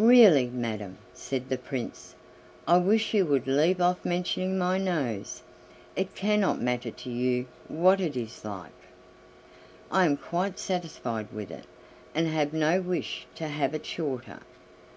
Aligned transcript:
"Really, 0.00 0.48
madam," 0.48 0.98
said 1.14 1.48
the 1.48 1.56
Prince, 1.56 2.16
"I 2.66 2.78
wish 2.78 3.14
you 3.14 3.24
would 3.26 3.46
leave 3.46 3.80
off 3.80 4.04
mentioning 4.04 4.58
my 4.58 4.78
nose. 4.78 5.42
It 5.94 6.16
cannot 6.16 6.60
matter 6.60 6.90
to 6.90 7.08
you 7.08 7.46
what 7.68 8.00
it 8.00 8.16
is 8.16 8.44
like. 8.44 8.72
I 9.88 10.06
am 10.06 10.16
quite 10.16 10.58
satisfied 10.58 11.28
with 11.32 11.52
it, 11.52 11.66
and 12.16 12.26
have 12.26 12.52
no 12.52 12.80
wish 12.80 13.28
to 13.36 13.46
have 13.46 13.72
it 13.72 13.86
shorter. 13.86 14.40